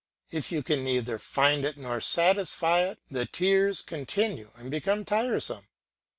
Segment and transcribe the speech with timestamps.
[0.31, 5.67] If you can neither find it nor satisfy it, the tears continue and become tiresome.